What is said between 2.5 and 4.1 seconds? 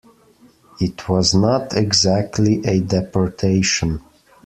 a deportation.